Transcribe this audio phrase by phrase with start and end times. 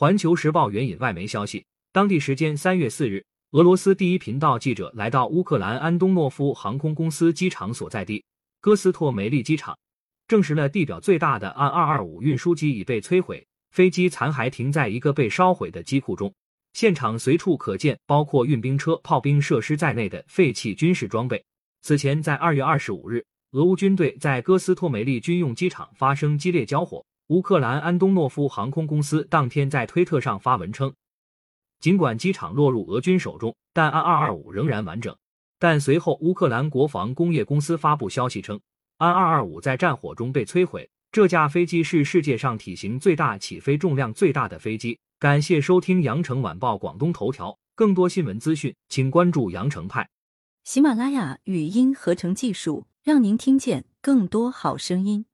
[0.00, 1.62] 环球时报援引外媒消息，
[1.92, 8.24] 当地时间三月四日，俄罗斯第一频道记者来到乌克兰安东诺夫航空公司机场所在地
[8.62, 9.78] 哥斯托梅利机场，
[10.26, 16.32] 证实了地表最大的安二二五运输机已被摧毁，飞机残骸停在一个被烧毁的机库中，
[16.72, 21.44] 现场随处可见包括运兵车、炮兵设施在内的废弃军事装备。
[21.82, 27.04] 此前，在二月二十五日，俄乌军队在哥斯托梅利军用机场发生激烈交火。
[27.30, 30.92] 乌克兰安东诺夫航空公司当天在推特上发文称，
[31.78, 35.16] 尽管机场落入俄军手中，但安二二五仍然完整。
[35.56, 38.60] 但随后，乌克兰国防工业公司发布消息称，
[38.98, 40.90] 安二二五在战火中被摧毁。
[41.12, 44.98] 这架飞机是世界上体型最大、起飞重量最大的飞机。
[45.20, 50.08] 感谢收听羊城晚报广东头条，更多新闻资讯，请关注羊城派。
[50.64, 55.26] 喜马拉雅语音合成技术，让您听见更多好声音。